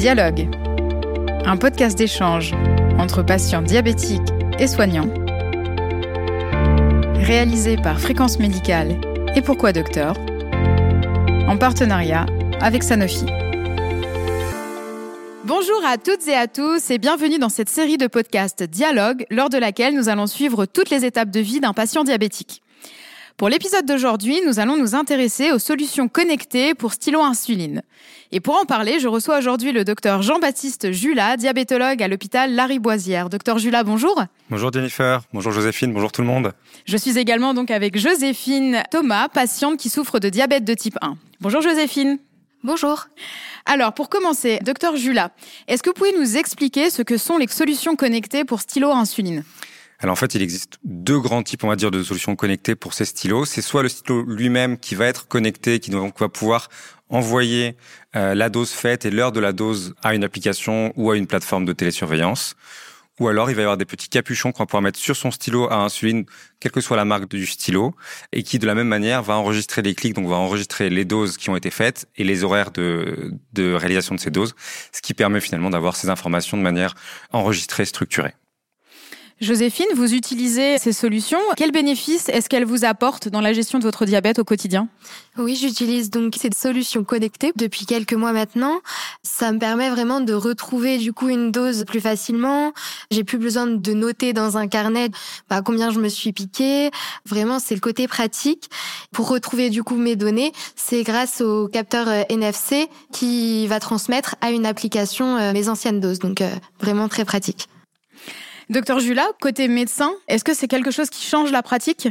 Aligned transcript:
Dialogue, 0.00 0.48
un 1.44 1.58
podcast 1.58 1.98
d'échange 1.98 2.54
entre 2.98 3.22
patients 3.22 3.60
diabétiques 3.60 4.30
et 4.58 4.66
soignants, 4.66 5.12
réalisé 7.16 7.76
par 7.76 8.00
Fréquence 8.00 8.38
Médicale 8.38 8.98
et 9.34 9.42
Pourquoi 9.42 9.74
Docteur, 9.74 10.16
en 11.46 11.58
partenariat 11.58 12.24
avec 12.62 12.82
Sanofi. 12.82 13.26
Bonjour 15.44 15.84
à 15.86 15.98
toutes 15.98 16.26
et 16.28 16.34
à 16.34 16.48
tous 16.48 16.90
et 16.90 16.96
bienvenue 16.96 17.38
dans 17.38 17.50
cette 17.50 17.68
série 17.68 17.98
de 17.98 18.06
podcasts 18.06 18.62
Dialogue, 18.62 19.26
lors 19.28 19.50
de 19.50 19.58
laquelle 19.58 19.94
nous 19.94 20.08
allons 20.08 20.26
suivre 20.26 20.64
toutes 20.64 20.88
les 20.88 21.04
étapes 21.04 21.30
de 21.30 21.40
vie 21.40 21.60
d'un 21.60 21.74
patient 21.74 22.04
diabétique. 22.04 22.62
Pour 23.40 23.48
l'épisode 23.48 23.86
d'aujourd'hui, 23.86 24.42
nous 24.46 24.60
allons 24.60 24.76
nous 24.76 24.94
intéresser 24.94 25.50
aux 25.50 25.58
solutions 25.58 26.08
connectées 26.08 26.74
pour 26.74 26.92
stylo 26.92 27.22
insuline. 27.22 27.80
Et 28.32 28.40
pour 28.40 28.54
en 28.60 28.66
parler, 28.66 29.00
je 29.00 29.08
reçois 29.08 29.38
aujourd'hui 29.38 29.72
le 29.72 29.82
docteur 29.82 30.20
Jean-Baptiste 30.20 30.92
Jula, 30.92 31.38
diabétologue 31.38 32.02
à 32.02 32.08
l'hôpital 32.08 32.54
Lariboisière. 32.54 33.30
Docteur 33.30 33.56
Jula, 33.56 33.82
bonjour. 33.82 34.22
Bonjour 34.50 34.70
Jennifer, 34.70 35.22
bonjour 35.32 35.52
Joséphine, 35.52 35.94
bonjour 35.94 36.12
tout 36.12 36.20
le 36.20 36.26
monde. 36.26 36.52
Je 36.84 36.98
suis 36.98 37.16
également 37.16 37.54
donc 37.54 37.70
avec 37.70 37.96
Joséphine 37.96 38.82
Thomas, 38.90 39.28
patiente 39.30 39.78
qui 39.78 39.88
souffre 39.88 40.18
de 40.18 40.28
diabète 40.28 40.66
de 40.66 40.74
type 40.74 40.98
1. 41.00 41.16
Bonjour 41.40 41.62
Joséphine. 41.62 42.18
Bonjour. 42.62 43.06
Alors, 43.64 43.94
pour 43.94 44.10
commencer, 44.10 44.58
docteur 44.60 44.96
Jula, 44.96 45.30
est-ce 45.66 45.82
que 45.82 45.88
vous 45.88 45.94
pouvez 45.94 46.12
nous 46.12 46.36
expliquer 46.36 46.90
ce 46.90 47.00
que 47.00 47.16
sont 47.16 47.38
les 47.38 47.48
solutions 47.48 47.96
connectées 47.96 48.44
pour 48.44 48.60
stylo 48.60 48.90
insuline 48.90 49.44
alors 50.00 50.14
en 50.14 50.16
fait, 50.16 50.34
il 50.34 50.42
existe 50.42 50.78
deux 50.82 51.20
grands 51.20 51.42
types, 51.42 51.62
on 51.62 51.68
va 51.68 51.76
dire, 51.76 51.90
de 51.90 52.02
solutions 52.02 52.34
connectées 52.34 52.74
pour 52.74 52.94
ces 52.94 53.04
stylos. 53.04 53.44
C'est 53.44 53.62
soit 53.62 53.82
le 53.82 53.90
stylo 53.90 54.24
lui-même 54.24 54.78
qui 54.78 54.94
va 54.94 55.06
être 55.06 55.28
connecté, 55.28 55.78
qui 55.78 55.90
donc 55.90 56.18
va 56.18 56.28
pouvoir 56.28 56.68
envoyer 57.10 57.76
euh, 58.16 58.34
la 58.34 58.48
dose 58.48 58.70
faite 58.70 59.04
et 59.04 59.10
l'heure 59.10 59.32
de 59.32 59.40
la 59.40 59.52
dose 59.52 59.94
à 60.02 60.14
une 60.14 60.24
application 60.24 60.92
ou 60.96 61.10
à 61.10 61.16
une 61.16 61.26
plateforme 61.26 61.66
de 61.66 61.72
télésurveillance. 61.72 62.56
Ou 63.18 63.28
alors, 63.28 63.50
il 63.50 63.54
va 63.54 63.60
y 63.60 63.64
avoir 63.64 63.76
des 63.76 63.84
petits 63.84 64.08
capuchons 64.08 64.50
qu'on 64.50 64.62
va 64.62 64.66
pouvoir 64.66 64.80
mettre 64.80 64.98
sur 64.98 65.14
son 65.14 65.30
stylo 65.30 65.70
à 65.70 65.76
insuline, 65.76 66.24
quelle 66.58 66.72
que 66.72 66.80
soit 66.80 66.96
la 66.96 67.04
marque 67.04 67.28
du 67.28 67.44
stylo, 67.44 67.94
et 68.32 68.42
qui, 68.42 68.58
de 68.58 68.66
la 68.66 68.74
même 68.74 68.88
manière, 68.88 69.22
va 69.22 69.36
enregistrer 69.36 69.82
les 69.82 69.94
clics, 69.94 70.14
donc 70.14 70.26
va 70.26 70.36
enregistrer 70.36 70.88
les 70.88 71.04
doses 71.04 71.36
qui 71.36 71.50
ont 71.50 71.56
été 71.56 71.70
faites 71.70 72.08
et 72.16 72.24
les 72.24 72.44
horaires 72.44 72.70
de, 72.70 73.34
de 73.52 73.74
réalisation 73.74 74.14
de 74.14 74.20
ces 74.20 74.30
doses, 74.30 74.54
ce 74.92 75.02
qui 75.02 75.12
permet 75.12 75.42
finalement 75.42 75.68
d'avoir 75.68 75.96
ces 75.96 76.08
informations 76.08 76.56
de 76.56 76.62
manière 76.62 76.94
enregistrée, 77.30 77.84
structurée. 77.84 78.32
Joséphine, 79.40 79.86
vous 79.94 80.12
utilisez 80.12 80.76
ces 80.76 80.92
solutions. 80.92 81.38
Quels 81.56 81.72
bénéfices 81.72 82.28
est-ce 82.28 82.50
qu'elles 82.50 82.66
vous 82.66 82.84
apportent 82.84 83.28
dans 83.28 83.40
la 83.40 83.54
gestion 83.54 83.78
de 83.78 83.84
votre 83.84 84.04
diabète 84.04 84.38
au 84.38 84.44
quotidien? 84.44 84.86
Oui, 85.38 85.56
j'utilise 85.56 86.10
donc 86.10 86.36
ces 86.38 86.50
solutions 86.54 87.04
connectées 87.04 87.52
depuis 87.56 87.86
quelques 87.86 88.12
mois 88.12 88.32
maintenant. 88.32 88.80
Ça 89.22 89.50
me 89.50 89.58
permet 89.58 89.88
vraiment 89.88 90.20
de 90.20 90.34
retrouver 90.34 90.98
du 90.98 91.14
coup 91.14 91.30
une 91.30 91.52
dose 91.52 91.86
plus 91.86 92.02
facilement. 92.02 92.74
J'ai 93.10 93.24
plus 93.24 93.38
besoin 93.38 93.66
de 93.66 93.92
noter 93.94 94.34
dans 94.34 94.58
un 94.58 94.68
carnet 94.68 95.08
bah, 95.48 95.62
combien 95.64 95.90
je 95.90 96.00
me 96.00 96.10
suis 96.10 96.32
piqué. 96.32 96.90
Vraiment, 97.24 97.60
c'est 97.60 97.74
le 97.74 97.80
côté 97.80 98.08
pratique. 98.08 98.68
Pour 99.10 99.28
retrouver 99.28 99.70
du 99.70 99.82
coup 99.82 99.96
mes 99.96 100.16
données, 100.16 100.52
c'est 100.76 101.02
grâce 101.02 101.40
au 101.40 101.66
capteur 101.66 102.08
euh, 102.08 102.24
NFC 102.28 102.88
qui 103.10 103.66
va 103.68 103.80
transmettre 103.80 104.36
à 104.42 104.50
une 104.50 104.66
application 104.66 105.38
euh, 105.38 105.54
mes 105.54 105.70
anciennes 105.70 106.00
doses. 106.00 106.18
Donc 106.18 106.42
euh, 106.42 106.50
vraiment 106.78 107.08
très 107.08 107.24
pratique. 107.24 107.68
Docteur 108.70 109.00
Jula, 109.00 109.26
côté 109.40 109.66
médecin, 109.66 110.12
est-ce 110.28 110.44
que 110.44 110.54
c'est 110.54 110.68
quelque 110.68 110.92
chose 110.92 111.10
qui 111.10 111.26
change 111.26 111.50
la 111.50 111.60
pratique? 111.60 112.06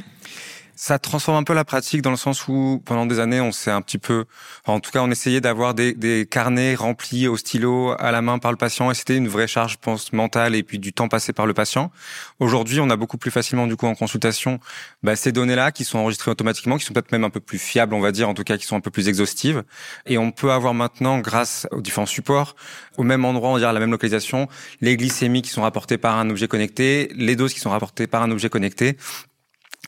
Ça 0.79 0.97
transforme 0.97 1.37
un 1.37 1.43
peu 1.43 1.53
la 1.53 1.65
pratique 1.65 2.01
dans 2.01 2.09
le 2.09 2.15
sens 2.15 2.47
où 2.47 2.81
pendant 2.85 3.05
des 3.05 3.19
années 3.19 3.41
on 3.41 3.51
s'est 3.51 3.69
un 3.69 3.81
petit 3.81 3.97
peu, 3.97 4.23
en 4.65 4.79
tout 4.79 4.91
cas 4.91 5.01
on 5.01 5.11
essayait 5.11 5.41
d'avoir 5.41 5.73
des, 5.73 5.93
des, 5.93 6.25
carnets 6.25 6.73
remplis 6.73 7.27
au 7.27 7.35
stylo 7.35 7.95
à 7.99 8.11
la 8.11 8.21
main 8.21 8.39
par 8.39 8.51
le 8.51 8.57
patient 8.57 8.89
et 8.89 8.93
c'était 8.93 9.17
une 9.17 9.27
vraie 9.27 9.45
charge, 9.45 9.77
mentale 10.13 10.55
et 10.55 10.63
puis 10.63 10.79
du 10.79 10.93
temps 10.93 11.09
passé 11.09 11.33
par 11.33 11.45
le 11.45 11.53
patient. 11.53 11.91
Aujourd'hui 12.39 12.79
on 12.79 12.89
a 12.89 12.95
beaucoup 12.95 13.17
plus 13.17 13.29
facilement 13.29 13.67
du 13.67 13.75
coup 13.75 13.87
en 13.87 13.93
consultation 13.93 14.61
bah, 15.03 15.17
ces 15.17 15.33
données-là 15.33 15.73
qui 15.73 15.83
sont 15.83 15.99
enregistrées 15.99 16.31
automatiquement, 16.31 16.77
qui 16.77 16.85
sont 16.85 16.93
peut-être 16.93 17.11
même 17.11 17.25
un 17.25 17.29
peu 17.29 17.41
plus 17.41 17.59
fiables 17.59 17.93
on 17.93 17.99
va 17.99 18.13
dire, 18.13 18.29
en 18.29 18.33
tout 18.33 18.45
cas 18.45 18.55
qui 18.55 18.65
sont 18.65 18.77
un 18.77 18.81
peu 18.81 18.89
plus 18.89 19.09
exhaustives 19.09 19.63
et 20.05 20.17
on 20.17 20.31
peut 20.31 20.53
avoir 20.53 20.73
maintenant 20.73 21.19
grâce 21.19 21.67
aux 21.71 21.81
différents 21.81 22.05
supports 22.05 22.55
au 22.95 23.03
même 23.03 23.25
endroit, 23.25 23.49
on 23.49 23.57
va 23.57 23.67
à 23.67 23.73
la 23.73 23.81
même 23.81 23.91
localisation, 23.91 24.47
les 24.79 24.95
glycémies 24.95 25.41
qui 25.41 25.49
sont 25.49 25.61
rapportées 25.61 25.97
par 25.97 26.17
un 26.17 26.29
objet 26.29 26.47
connecté, 26.47 27.11
les 27.15 27.35
doses 27.35 27.53
qui 27.53 27.59
sont 27.59 27.69
rapportées 27.69 28.07
par 28.07 28.23
un 28.23 28.31
objet 28.31 28.47
connecté 28.47 28.95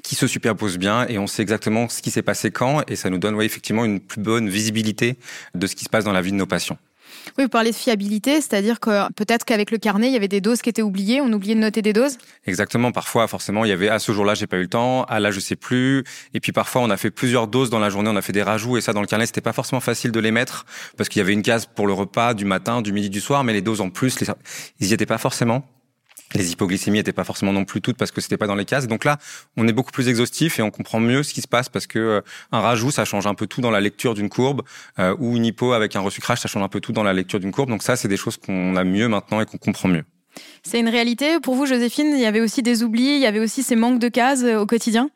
qui 0.04 0.16
se 0.16 0.28
superposent 0.28 0.78
bien 0.78 1.06
et 1.08 1.18
on 1.18 1.28
sait 1.28 1.42
exactement 1.42 1.90
ce 1.90 2.02
qui 2.02 2.12
s'est 2.12 2.22
passé 2.22 2.52
quand 2.52 2.82
et 2.88 2.96
ça 2.96 3.10
nous 3.10 3.18
donne 3.18 3.36
ouais, 3.36 3.46
effectivement 3.46 3.86
une 3.86 4.00
plus 4.00 4.22
bonne 4.22 4.50
visibilité 4.50 5.18
de 5.56 5.68
ce 5.68 5.76
qui 5.76 5.84
se 5.84 5.90
passe 5.90 6.06
dans 6.06 6.14
la 6.14 6.22
vie 6.22 6.32
de 6.32 6.38
nos 6.38 6.46
patients. 6.46 6.78
Oui, 7.38 7.44
vous 7.44 7.50
parlez 7.50 7.72
de 7.72 7.76
fiabilité, 7.76 8.36
c'est-à-dire 8.36 8.80
que 8.80 9.12
peut-être 9.14 9.46
qu'avec 9.46 9.72
le 9.72 9.78
carnet, 9.78 10.08
il 10.08 10.14
y 10.14 10.16
avait 10.16 10.28
des 10.28 10.42
doses 10.42 10.62
qui 10.62 10.70
étaient 10.70 10.82
oubliées, 10.82 11.22
on 11.22 11.32
oubliait 11.32 11.56
de 11.56 11.60
noter 11.60 11.82
des 11.82 11.94
doses? 11.94 12.18
Exactement, 12.46 12.92
parfois, 12.92 13.28
forcément, 13.28 13.66
il 13.66 13.70
y 13.70 13.74
avait 13.74 13.90
à 13.90 14.00
ce 14.00 14.12
jour-là, 14.12 14.34
j'ai 14.34 14.48
pas 14.48 14.58
eu 14.58 14.62
le 14.62 14.68
temps, 14.68 15.04
à 15.04 15.20
là, 15.20 15.32
je 15.32 15.40
sais 15.40 15.56
plus. 15.56 16.04
Et 16.34 16.40
puis 16.40 16.52
parfois, 16.52 16.82
on 16.82 16.90
a 16.90 16.98
fait 16.98 17.12
plusieurs 17.12 17.48
doses 17.48 17.70
dans 17.70 17.80
la 17.80 17.90
journée, 17.90 18.10
on 18.10 18.16
a 18.16 18.22
fait 18.22 18.34
des 18.34 18.44
rajouts, 18.44 18.78
et 18.78 18.82
ça, 18.82 18.94
dans 18.94 19.02
le 19.02 19.08
carnet, 19.08 19.26
c'était 19.26 19.42
pas 19.42 19.54
forcément 19.54 19.82
facile 19.82 20.12
de 20.12 20.20
les 20.20 20.32
mettre, 20.32 20.66
parce 20.98 21.10
qu'il 21.10 21.20
y 21.20 21.24
avait 21.24 21.34
une 21.34 21.44
case 21.44 21.66
pour 21.66 21.88
le 21.88 21.94
repas 21.94 22.34
du 22.34 22.46
matin, 22.46 22.82
du 22.82 22.92
midi, 22.92 23.10
du 23.10 23.22
soir, 23.22 23.44
mais 23.44 23.54
les 23.54 23.62
doses 23.62 23.82
en 23.82 23.90
plus, 23.90 24.18
ils 24.80 24.88
y 24.88 24.94
étaient 24.94 25.06
pas 25.06 25.18
forcément. 25.18 25.66
Les 26.34 26.52
hypoglycémies 26.52 27.00
n'étaient 27.00 27.12
pas 27.12 27.24
forcément 27.24 27.52
non 27.52 27.66
plus 27.66 27.82
toutes 27.82 27.98
parce 27.98 28.12
que 28.12 28.22
c'était 28.22 28.38
pas 28.38 28.48
dans 28.48 28.56
les 28.56 28.66
cases. 28.66 28.88
Donc 28.88 29.04
là, 29.04 29.18
on 29.58 29.68
est 29.68 29.74
beaucoup 29.74 29.92
plus 29.92 30.08
exhaustif 30.08 30.60
et 30.60 30.62
on 30.62 30.72
comprend 30.72 31.00
mieux 31.00 31.24
ce 31.24 31.34
qui 31.34 31.42
se 31.42 31.48
passe 31.48 31.68
parce 31.68 31.88
que 31.88 32.00
euh, 32.00 32.22
un 32.52 32.62
rajout, 32.62 32.92
ça 32.92 33.06
change 33.06 33.28
un 33.28 33.36
peu 33.36 33.48
tout 33.48 33.62
dans 33.62 33.72
la 33.72 33.82
lecture 33.82 34.14
d'une 34.14 34.30
courbe, 34.30 34.62
euh, 35.00 35.16
ou 35.20 35.36
une 35.36 35.46
hypo 35.46 35.74
avec 35.74 35.96
un 35.96 36.00
resucrage, 36.00 36.40
ça 36.40 36.48
change 36.48 36.64
un 36.64 36.70
peu 36.70 36.80
tout 36.80 36.94
dans 36.94 37.04
la 37.04 37.14
lecture 37.14 37.40
d'une 37.40 37.52
courbe. 37.52 37.70
Donc 37.70 37.84
ça, 37.84 37.96
c'est 37.96 38.08
des 38.08 38.18
choses 38.18 38.38
qu'on 38.38 38.76
a 38.76 38.84
mieux 38.84 39.08
maintenant 39.08 39.42
et 39.42 39.46
qu'on 39.46 39.58
comprend 39.58 39.90
mieux. 39.90 40.04
C'est 40.64 40.80
une 40.80 40.88
réalité 40.88 41.40
pour 41.42 41.56
vous, 41.56 41.66
Joséphine? 41.66 42.14
Il 42.16 42.22
y 42.22 42.26
avait 42.26 42.40
aussi 42.40 42.62
des 42.62 42.84
oublis, 42.84 43.16
il 43.16 43.20
y 43.20 43.26
avait 43.26 43.42
aussi 43.42 43.64
ces 43.64 43.76
manques 43.76 44.00
de 44.00 44.08
cases 44.08 44.44
euh, 44.44 44.60
au 44.60 44.66
quotidien? 44.66 45.10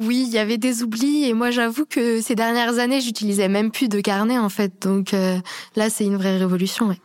Oui, 0.00 0.24
il 0.26 0.32
y 0.32 0.38
avait 0.38 0.58
des 0.58 0.82
oublis 0.82 1.24
et 1.24 1.32
moi 1.32 1.50
j'avoue 1.50 1.84
que 1.86 2.20
ces 2.20 2.34
dernières 2.34 2.78
années, 2.78 3.00
j'utilisais 3.00 3.48
même 3.48 3.70
plus 3.70 3.88
de 3.88 4.00
carnet 4.00 4.38
en 4.38 4.48
fait. 4.48 4.72
Donc 4.82 5.12
là, 5.76 5.90
c'est 5.90 6.04
une 6.04 6.16
vraie 6.16 6.38
révolution. 6.38 6.88
Ouais. 6.88 6.98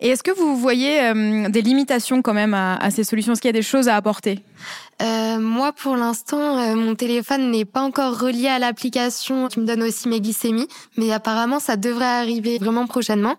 Et 0.00 0.08
est-ce 0.08 0.22
que 0.22 0.30
vous 0.30 0.56
voyez 0.56 1.02
euh, 1.02 1.48
des 1.48 1.62
limitations 1.62 2.22
quand 2.22 2.34
même 2.34 2.54
à, 2.54 2.90
ces 2.90 3.04
solutions? 3.04 3.32
Est-ce 3.32 3.40
qu'il 3.40 3.48
y 3.48 3.50
a 3.50 3.52
des 3.52 3.62
choses 3.62 3.88
à 3.88 3.96
apporter? 3.96 4.40
Euh, 5.02 5.38
moi, 5.38 5.72
pour 5.72 5.96
l'instant, 5.96 6.58
euh, 6.58 6.74
mon 6.74 6.94
téléphone 6.94 7.50
n'est 7.50 7.64
pas 7.64 7.82
encore 7.82 8.18
relié 8.18 8.48
à 8.48 8.58
l'application 8.58 9.48
qui 9.48 9.60
me 9.60 9.66
donne 9.66 9.82
aussi 9.82 10.08
mes 10.08 10.20
glycémies, 10.20 10.68
mais 10.96 11.12
apparemment, 11.12 11.60
ça 11.60 11.76
devrait 11.76 12.04
arriver 12.04 12.58
vraiment 12.58 12.86
prochainement. 12.86 13.36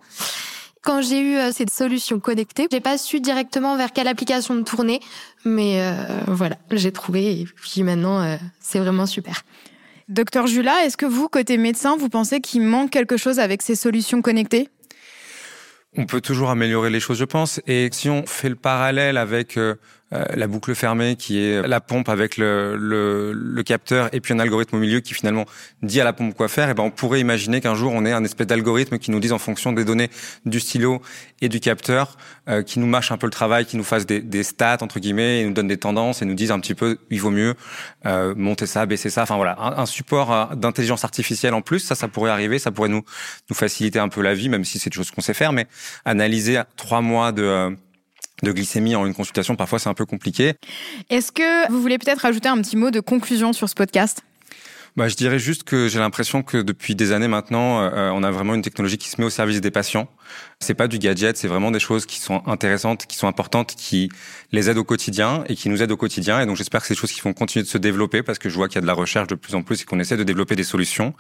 Quand 0.82 1.02
j'ai 1.02 1.22
eu 1.22 1.38
cette 1.52 1.72
solution 1.72 2.20
connectée, 2.22 2.68
j'ai 2.72 2.80
pas 2.80 2.98
su 2.98 3.20
directement 3.20 3.76
vers 3.76 3.92
quelle 3.92 4.08
application 4.08 4.54
me 4.54 4.64
tourner, 4.64 5.02
mais 5.44 5.84
voilà, 6.26 6.56
j'ai 6.72 6.94
trouvé 6.94 7.42
et 7.42 7.46
puis 7.54 7.84
maintenant, 7.84 8.38
c'est 8.62 8.80
vraiment 8.80 9.06
super. 9.06 9.44
Docteur 10.10 10.48
Jula, 10.48 10.86
est-ce 10.86 10.98
que 10.98 11.06
vous, 11.06 11.28
côté 11.30 11.58
médecin, 11.58 11.96
vous 11.96 12.10
pensez 12.10 12.42
qu'il 12.42 12.62
manque 12.62 12.90
quelque 12.90 13.16
chose 13.16 13.38
avec 13.38 13.62
ces 13.62 13.76
solutions 13.76 14.24
connectées? 14.24 14.70
On 15.98 16.06
peut 16.06 16.22
toujours 16.22 16.50
améliorer 16.50 16.90
les 16.90 17.00
choses, 17.00 17.18
je 17.18 17.26
pense. 17.26 17.62
Et 17.68 17.90
si 17.92 18.10
on 18.10 18.26
fait 18.26 18.50
le 18.50 18.56
parallèle 18.56 19.18
avec 19.18 19.58
euh, 20.14 20.20
euh, 20.20 20.26
la 20.36 20.48
boucle 20.48 20.76
fermée 20.76 21.16
qui 21.16 21.40
est 21.40 21.68
la 21.68 21.80
pompe 21.80 22.10
avec 22.10 22.38
le, 22.38 22.76
le, 22.76 23.32
le, 23.32 23.64
capteur 23.64 24.10
et 24.14 24.20
puis 24.20 24.34
un 24.34 24.40
algorithme 24.40 24.76
au 24.76 24.80
milieu 24.80 25.00
qui 25.02 25.14
finalement 25.14 25.46
dit 25.84 26.02
à 26.02 26.04
la 26.04 26.14
pompe 26.14 26.34
quoi 26.34 26.48
faire, 26.48 26.70
et 26.70 26.74
ben 26.74 26.84
on 26.84 26.92
pourrait 26.92 27.20
imaginer 27.20 27.62
qu'un 27.62 27.76
jour 27.76 27.92
on 27.94 28.06
ait 28.06 28.12
un 28.12 28.24
espèce 28.24 28.48
d'algorithme 28.48 28.98
qui 28.98 29.12
nous 29.12 29.20
dise 29.20 29.34
en 29.34 29.38
fonction 29.38 29.72
des 29.72 29.86
données 29.86 30.10
du 30.46 30.60
stylo 30.60 31.02
et 31.42 31.50
du 31.50 31.60
capteur, 31.60 32.18
euh, 32.50 32.64
qui 32.64 32.80
nous 32.80 32.88
marche 32.88 33.12
un 33.12 33.18
peu 33.18 33.28
le 33.28 33.32
travail, 33.32 33.66
qui 33.66 33.78
nous 33.78 33.84
fasse 33.84 34.06
des, 34.06 34.22
des, 34.22 34.44
stats 34.44 34.80
entre 34.82 35.00
guillemets, 35.00 35.42
et 35.42 35.46
nous 35.46 35.54
donne 35.54 35.68
des 35.68 35.78
tendances 35.78 36.22
et 36.22 36.26
nous 36.26 36.34
dise 36.34 36.52
un 36.52 36.60
petit 36.60 36.76
peu 36.76 36.98
il 37.10 37.22
vaut 37.22 37.32
mieux 37.32 37.56
euh, 38.06 38.34
monter 38.36 38.66
ça, 38.66 38.86
baisser 38.86 39.10
ça, 39.10 39.24
enfin 39.24 39.36
voilà, 39.36 39.58
un, 39.60 39.78
un 39.78 39.86
support 39.86 40.34
euh, 40.34 40.56
d'intelligence 40.56 41.04
artificielle 41.04 41.54
en 41.54 41.62
plus, 41.62 41.80
ça 41.80 41.96
ça 41.96 42.08
pourrait 42.08 42.32
arriver, 42.32 42.60
ça 42.60 42.72
pourrait 42.72 42.90
nous 42.90 43.04
nous 43.50 43.56
faciliter 43.56 44.00
un 44.00 44.10
peu 44.10 44.22
la 44.22 44.34
vie, 44.34 44.50
même 44.50 44.66
si 44.66 44.80
c'est 44.80 44.90
des 44.90 44.96
choses 44.96 45.12
qu'on 45.12 45.22
sait 45.22 45.34
faire, 45.34 45.54
mais 45.54 45.68
analyser 46.06 46.60
trois 46.76 47.02
mois 47.02 47.32
de 47.32 47.76
de 48.44 48.52
glycémie 48.52 48.96
en 48.96 49.06
une 49.06 49.14
consultation, 49.14 49.56
parfois 49.56 49.80
c'est 49.80 49.90
un 49.90 49.94
peu 49.94 50.06
compliqué. 50.06 50.54
Est-ce 51.10 51.32
que 51.32 51.72
vous 51.72 51.82
voulez 51.82 51.98
peut-être 51.98 52.26
ajouter 52.26 52.50
un 52.50 52.58
petit 52.58 52.78
mot 52.78 52.92
de 52.92 53.00
conclusion 53.00 53.54
sur 53.54 53.70
ce 53.70 53.76
podcast? 53.76 54.24
Bah, 54.96 55.08
je 55.08 55.16
dirais 55.16 55.40
juste 55.40 55.64
que 55.64 55.88
j'ai 55.88 56.00
l'impression 56.00 56.44
que 56.44 56.58
depuis 56.58 56.96
des 56.96 57.12
années 57.12 57.28
maintenant, 57.28 57.82
euh, 57.82 58.10
on 58.14 58.24
a 58.24 58.32
vraiment 58.32 58.56
une 58.56 58.62
technologie 58.62 58.98
qui 58.98 59.10
se 59.10 59.20
met 59.20 59.26
au 59.26 59.30
service 59.30 59.62
des 59.62 59.72
patients. 59.72 60.10
C'est 60.60 60.74
pas 60.74 60.88
du 60.88 61.00
gadget, 61.00 61.38
c'est 61.38 61.48
vraiment 61.48 61.72
des 61.72 61.80
choses 61.80 62.06
qui 62.06 62.20
sont 62.20 62.44
intéressantes, 62.46 63.06
qui 63.06 63.16
sont 63.16 63.28
importantes, 63.28 63.76
qui 63.76 64.10
les 64.52 64.70
aident 64.70 64.78
au 64.78 64.84
quotidien 64.84 65.44
et 65.48 65.56
qui 65.56 65.70
nous 65.70 65.82
aident 65.82 65.92
au 65.92 65.98
quotidien. 65.98 66.42
Et 66.42 66.46
donc 66.46 66.58
j'espère 66.58 66.82
que 66.82 66.88
c'est 66.88 66.94
des 66.94 67.00
choses 67.00 67.12
qui 67.12 67.22
vont 67.22 67.34
continuer 67.34 67.64
de 67.64 67.70
se 67.70 67.78
développer 67.78 68.24
parce 68.24 68.40
que 68.40 68.50
je 68.50 68.56
vois 68.56 68.68
qu'il 68.68 68.76
y 68.76 68.78
a 68.80 68.82
de 68.82 68.88
la 68.88 68.94
recherche 68.94 69.28
de 69.28 69.36
plus 69.36 69.56
en 69.56 69.62
plus 69.62 69.82
et 69.82 69.86
qu'on 69.86 70.00
essaie 70.00 70.18
de 70.18 70.24
développer 70.24 70.56
des 70.56 70.64
solutions. 70.64 71.14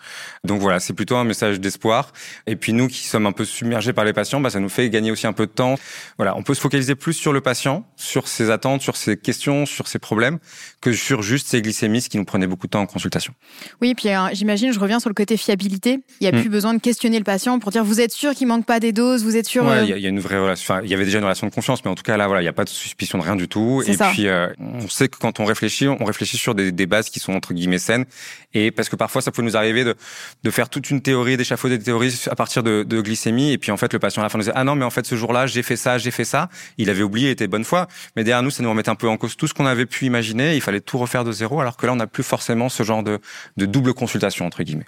Donc 0.43 0.61
voilà, 0.61 0.79
c'est 0.79 0.93
plutôt 0.93 1.15
un 1.15 1.23
message 1.23 1.59
d'espoir. 1.59 2.11
Et 2.47 2.55
puis 2.55 2.73
nous 2.73 2.87
qui 2.87 3.07
sommes 3.07 3.25
un 3.25 3.31
peu 3.31 3.45
submergés 3.45 3.93
par 3.93 4.05
les 4.05 4.13
patients, 4.13 4.41
bah, 4.41 4.49
ça 4.49 4.59
nous 4.59 4.69
fait 4.69 4.89
gagner 4.89 5.11
aussi 5.11 5.25
un 5.25 5.33
peu 5.33 5.45
de 5.45 5.51
temps. 5.51 5.75
Voilà, 6.17 6.35
on 6.35 6.43
peut 6.43 6.53
se 6.53 6.61
focaliser 6.61 6.95
plus 6.95 7.13
sur 7.13 7.33
le 7.33 7.41
patient, 7.41 7.87
sur 7.95 8.27
ses 8.27 8.49
attentes, 8.49 8.81
sur 8.81 8.95
ses 8.95 9.17
questions, 9.17 9.65
sur 9.65 9.87
ses 9.87 9.99
problèmes, 9.99 10.39
que 10.81 10.91
sur 10.93 11.21
juste 11.21 11.47
ses 11.47 11.61
glycémies, 11.61 12.01
qui 12.09 12.17
nous 12.17 12.25
prenait 12.25 12.47
beaucoup 12.47 12.67
de 12.67 12.71
temps 12.71 12.81
en 12.81 12.85
consultation. 12.85 13.33
Oui, 13.81 13.93
puis 13.95 14.09
euh, 14.09 14.27
j'imagine, 14.33 14.71
je 14.73 14.79
reviens 14.79 14.99
sur 14.99 15.09
le 15.09 15.13
côté 15.13 15.37
fiabilité. 15.37 15.99
Il 16.19 16.23
n'y 16.23 16.27
a 16.27 16.31
Mm. 16.37 16.41
plus 16.41 16.49
besoin 16.49 16.73
de 16.73 16.79
questionner 16.79 17.17
le 17.17 17.23
patient 17.23 17.59
pour 17.59 17.71
dire 17.71 17.83
vous 17.83 17.99
êtes 18.01 18.11
sûr 18.11 18.33
qu'il 18.33 18.47
manque 18.47 18.65
pas 18.65 18.79
des 18.79 18.91
doses, 18.91 19.23
vous 19.23 19.35
êtes 19.37 19.47
sûr. 19.47 19.63
Ouais, 19.65 19.71
euh, 19.77 19.83
il 19.83 19.89
y, 19.89 19.93
a- 19.93 19.97
il 19.97 20.03
y 20.03 20.05
a 20.05 20.09
une 20.09 20.19
vraie 20.19 20.37
relation. 20.39 20.73
Enfin, 20.73 20.83
il 20.83 20.89
y 20.89 20.93
avait 20.93 21.05
déjà 21.05 21.17
une 21.17 21.23
relation 21.23 21.47
de 21.47 21.53
confiance, 21.53 21.83
mais 21.83 21.91
en 21.91 21.95
tout 21.95 22.03
cas 22.03 22.17
là, 22.17 22.27
voilà, 22.27 22.41
il 22.41 22.45
n'y 22.45 22.49
a 22.49 22.53
pas 22.53 22.63
de 22.65 22.69
suspicion 22.69 23.17
de 23.17 23.23
rien 23.23 23.35
du 23.35 23.47
tout. 23.47 23.81
Et 23.87 23.93
ça. 23.93 24.09
puis, 24.11 24.27
euh, 24.27 24.47
on 24.59 24.87
sait 24.87 25.07
que 25.07 25.17
quand 25.17 25.39
on 25.39 25.45
réfléchit, 25.45 25.87
on 25.87 26.03
réfléchit 26.05 26.37
sur 26.37 26.55
des, 26.55 26.71
des 26.71 26.85
bases 26.85 27.09
qui 27.09 27.19
sont 27.19 27.33
entre 27.33 27.53
guillemets 27.53 27.79
saines. 27.79 28.05
Et 28.53 28.71
parce 28.71 28.89
que 28.89 28.95
parfois, 28.95 29.21
ça 29.21 29.31
peut 29.31 29.41
nous 29.41 29.55
arriver 29.57 29.83
de, 29.83 29.95
de 30.43 30.51
faire 30.51 30.69
toute 30.69 30.89
une 30.89 31.01
théorie, 31.01 31.37
d'échafauder 31.37 31.77
des 31.77 31.83
théories 31.83 32.13
à 32.29 32.35
partir 32.35 32.63
de, 32.63 32.83
de 32.83 33.01
glycémie. 33.01 33.51
Et 33.51 33.57
puis 33.57 33.71
en 33.71 33.77
fait, 33.77 33.91
le 33.93 33.99
patient 33.99 34.21
à 34.21 34.25
la 34.25 34.29
fin 34.29 34.37
nous 34.37 34.43
disait 34.43 34.53
ah 34.55 34.63
non, 34.63 34.75
mais 34.75 34.85
en 34.85 34.89
fait, 34.89 35.05
ce 35.05 35.15
jour-là, 35.15 35.47
j'ai 35.47 35.63
fait 35.63 35.75
ça, 35.75 35.97
j'ai 35.97 36.11
fait 36.11 36.25
ça. 36.25 36.49
Il 36.77 36.89
avait 36.89 37.03
oublié, 37.03 37.29
était 37.31 37.47
bonne 37.47 37.63
foi. 37.63 37.87
Mais 38.15 38.23
derrière 38.23 38.43
nous, 38.43 38.49
ça 38.51 38.63
nous 38.63 38.69
remettait 38.69 38.89
un 38.89 38.95
peu 38.95 39.07
en 39.07 39.17
cause 39.17 39.35
tout 39.37 39.47
ce 39.47 39.53
qu'on 39.53 39.65
avait 39.65 39.85
pu 39.85 40.05
imaginer. 40.05 40.55
Il 40.55 40.61
fallait 40.61 40.81
tout 40.81 40.97
refaire 40.97 41.23
de 41.23 41.31
zéro, 41.31 41.59
alors 41.61 41.77
que 41.77 41.85
là, 41.85 41.93
on 41.93 41.97
n'a 41.97 42.07
plus 42.07 42.23
forcément 42.23 42.69
ce 42.69 42.83
genre 42.83 43.03
de, 43.03 43.19
de 43.57 43.65
double 43.65 43.93
consultation 43.93 44.45
entre 44.45 44.63
guillemets. 44.63 44.85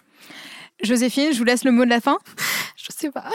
Joséphine, 0.83 1.31
je 1.31 1.37
vous 1.37 1.43
laisse 1.43 1.63
le 1.63 1.71
mot 1.71 1.85
de 1.85 1.89
la 1.89 2.01
fin. 2.01 2.17
Je 2.75 2.87
sais 2.95 3.11
pas. 3.11 3.25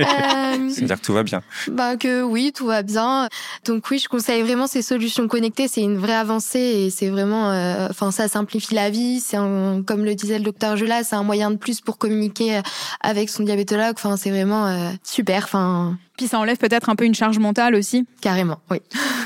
Euh, 0.00 0.68
C'est-à-dire 0.70 1.00
que 1.00 1.06
tout 1.06 1.12
va 1.12 1.22
bien. 1.22 1.42
Bah 1.68 1.96
que 1.96 2.22
oui, 2.22 2.52
tout 2.54 2.66
va 2.66 2.82
bien. 2.82 3.28
Donc 3.64 3.88
oui, 3.90 3.98
je 3.98 4.08
conseille 4.08 4.42
vraiment 4.42 4.66
ces 4.66 4.82
solutions 4.82 5.26
connectées. 5.28 5.68
C'est 5.68 5.80
une 5.82 5.96
vraie 5.96 6.14
avancée 6.14 6.58
et 6.58 6.90
c'est 6.90 7.08
vraiment, 7.08 7.50
euh, 7.50 7.88
enfin 7.90 8.10
ça 8.10 8.28
simplifie 8.28 8.74
la 8.74 8.90
vie. 8.90 9.20
C'est 9.20 9.36
comme 9.36 10.04
le 10.04 10.14
disait 10.14 10.38
le 10.38 10.44
docteur 10.44 10.76
Jula, 10.76 11.04
c'est 11.04 11.16
un 11.16 11.22
moyen 11.22 11.50
de 11.50 11.56
plus 11.56 11.80
pour 11.80 11.98
communiquer 11.98 12.60
avec 13.00 13.30
son 13.30 13.42
diabétologue. 13.44 13.94
Enfin 13.94 14.16
c'est 14.16 14.30
vraiment 14.30 14.66
euh, 14.66 14.90
super. 15.02 15.44
Enfin 15.44 15.96
Puis 16.16 16.28
ça 16.28 16.38
enlève 16.38 16.56
peut-être 16.56 16.88
un 16.88 16.94
peu 16.94 17.04
une 17.04 17.14
charge 17.14 17.38
mentale 17.38 17.74
aussi. 17.74 18.06
carrément, 18.20 18.60
oui. 18.70 18.78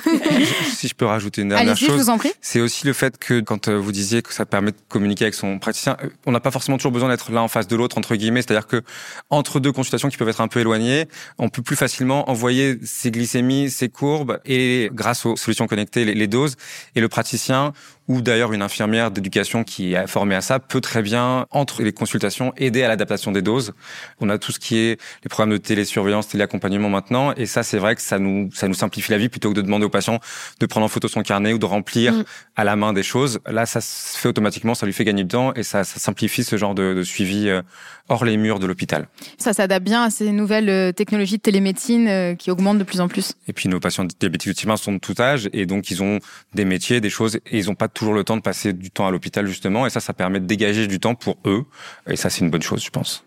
si 0.74 0.88
je 0.88 0.94
peux 0.94 1.04
rajouter 1.04 1.42
une 1.42 1.50
dernière 1.50 1.76
chose. 1.76 1.90
vous 1.90 2.10
en 2.10 2.16
prie. 2.16 2.32
C'est 2.40 2.60
aussi 2.60 2.86
le 2.86 2.94
fait 2.94 3.18
que 3.18 3.40
quand 3.40 3.68
euh, 3.68 3.76
vous 3.76 3.92
disiez 3.92 4.22
que 4.22 4.32
ça 4.32 4.46
permet 4.46 4.70
de 4.70 4.76
communiquer 4.88 5.24
avec 5.24 5.34
son 5.34 5.58
praticien, 5.58 5.96
euh, 6.02 6.08
on 6.24 6.32
n'a 6.32 6.40
pas 6.40 6.50
forcément 6.50 6.78
toujours 6.78 6.92
besoin 6.92 7.10
d'être 7.10 7.30
l'un 7.30 7.42
en 7.42 7.48
face 7.48 7.66
de 7.68 7.76
l'autre 7.76 7.98
entre 7.98 8.16
guillemets. 8.16 8.40
C'est-à-dire 8.40 8.66
que 8.66 8.82
entre 9.28 9.60
deux 9.60 9.72
consultations 9.72 10.08
qui 10.08 10.16
peuvent 10.16 10.28
être 10.30 10.40
un 10.40 10.48
peu 10.48 10.60
éloignées, 10.60 11.08
on 11.38 11.50
peut 11.50 11.62
plus 11.62 11.76
facilement 11.76 12.30
envoyer 12.30 12.78
ses 12.84 13.10
glycémies, 13.10 13.70
ses 13.70 13.90
courbes 13.90 14.40
et 14.46 14.88
grâce 14.92 15.26
aux 15.26 15.36
solutions 15.36 15.66
connectées, 15.66 16.06
les, 16.06 16.14
les 16.14 16.26
doses. 16.26 16.56
Et 16.94 17.00
le 17.00 17.08
praticien 17.08 17.74
ou 18.08 18.20
d'ailleurs 18.20 18.52
une 18.52 18.62
infirmière 18.62 19.10
d'éducation 19.10 19.64
qui 19.64 19.94
est 19.94 20.06
formée 20.06 20.34
à 20.34 20.40
ça 20.40 20.58
peut 20.58 20.80
très 20.80 21.02
bien 21.02 21.46
entre 21.50 21.82
les 21.82 21.92
consultations 21.92 22.52
aider 22.56 22.82
à 22.82 22.88
l'adaptation 22.88 23.32
des 23.32 23.42
doses. 23.42 23.72
On 24.20 24.28
a 24.28 24.38
tout 24.38 24.52
ce 24.52 24.58
qui 24.58 24.78
est 24.78 25.00
les 25.22 25.28
programmes 25.28 25.52
de 25.52 25.58
télésurveillance, 25.58 26.28
téléaccompagnement 26.28 26.88
maintenant, 26.88 27.32
et 27.34 27.46
ça 27.46 27.62
c'est 27.62 27.78
vrai 27.78 27.94
que 27.94 28.02
ça 28.02 28.18
nous 28.18 28.50
ça 28.52 28.66
nous 28.68 28.74
simplifie 28.74 29.12
la 29.12 29.18
vie 29.18 29.28
plutôt 29.28 29.50
que 29.50 29.56
de 29.56 29.62
demander 29.62 29.84
au 29.86 29.90
patient 29.90 30.18
de 30.58 30.66
prendre 30.66 30.84
en 30.86 30.88
photo 30.88 31.08
son 31.08 31.22
carnet 31.22 31.52
ou 31.52 31.58
de 31.58 31.66
remplir 31.66 32.08
Mm. 32.12 32.24
à 32.56 32.64
la 32.64 32.76
main 32.76 32.92
des 32.92 33.02
choses. 33.02 33.40
Là, 33.46 33.66
ça 33.66 33.80
se 33.80 34.16
fait 34.18 34.28
automatiquement, 34.28 34.74
ça 34.74 34.86
lui 34.86 34.92
fait 34.92 35.04
gagner 35.04 35.22
du 35.22 35.28
temps 35.28 35.54
et 35.54 35.62
ça, 35.62 35.84
ça 35.84 35.98
simplifie 35.98 36.44
ce 36.44 36.56
genre 36.56 36.74
de, 36.74 36.94
de 36.94 37.02
suivi 37.02 37.48
euh, 37.48 37.62
hors 38.08 38.24
les 38.24 38.36
murs 38.36 38.58
de 38.58 38.66
l'hôpital. 38.66 39.08
Ça 39.38 39.52
s'adapte 39.52 39.84
bien 39.84 40.02
à 40.02 40.10
ces 40.10 40.32
nouvelles 40.32 40.68
euh, 40.68 40.92
technologies 40.92 41.36
de 41.36 41.42
télémédecine 41.42 42.08
euh, 42.08 42.34
qui 42.34 42.50
augmentent 42.50 42.78
de 42.78 42.84
plus 42.84 43.00
en 43.00 43.08
plus. 43.08 43.34
Et 43.46 43.52
puis 43.52 43.68
nos 43.68 43.80
patients 43.80 44.04
diabétiques 44.18 44.48
de 44.48 44.54
type 44.54 44.70
1 44.70 44.76
sont 44.76 44.92
de 44.92 44.98
tout 44.98 45.14
âge 45.20 45.48
et 45.52 45.66
donc 45.66 45.90
ils 45.90 46.02
ont 46.02 46.18
des 46.54 46.64
métiers, 46.64 47.00
des 47.00 47.10
choses 47.10 47.36
et 47.36 47.58
ils 47.58 47.66
n'ont 47.66 47.74
pas 47.74 47.88
toujours 47.98 48.14
le 48.14 48.24
temps 48.24 48.36
de 48.36 48.42
passer 48.42 48.72
du 48.72 48.90
temps 48.90 49.06
à 49.06 49.10
l'hôpital 49.10 49.46
justement 49.46 49.86
et 49.86 49.90
ça, 49.90 50.00
ça 50.00 50.12
permet 50.12 50.40
de 50.40 50.46
dégager 50.46 50.86
du 50.86 51.00
temps 51.00 51.14
pour 51.14 51.36
eux 51.46 51.64
et 52.08 52.16
ça 52.16 52.30
c'est 52.30 52.40
une 52.40 52.50
bonne 52.50 52.62
chose, 52.62 52.84
je 52.84 52.90
pense. 52.90 53.24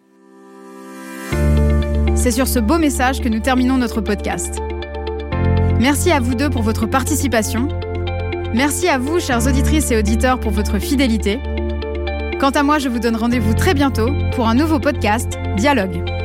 C'est 2.16 2.32
sur 2.32 2.48
ce 2.48 2.60
beau 2.60 2.78
message 2.78 3.22
que 3.22 3.30
nous 3.30 3.40
terminons 3.40 3.78
notre 3.78 4.02
podcast. 4.02 4.60
Merci 5.80 6.12
à 6.12 6.20
vous 6.20 6.36
deux 6.36 6.50
pour 6.50 6.62
votre 6.62 6.86
participation. 6.86 7.68
Merci 8.54 8.88
à 8.88 8.98
vous, 8.98 9.20
chères 9.20 9.48
auditrices 9.48 9.92
et 9.92 9.98
auditeurs, 9.98 10.40
pour 10.40 10.52
votre 10.52 10.78
fidélité. 10.78 11.40
Quant 12.40 12.52
à 12.52 12.64
moi, 12.64 12.80
je 12.80 12.90
vous 12.90 13.00
donne 13.00 13.16
rendez-vous 13.16 13.54
très 13.54 13.74
bientôt 13.74 14.10
pour 14.36 14.48
un 14.48 14.56
nouveau 14.56 14.80
podcast, 14.80 15.40
Dialogue. 15.58 16.21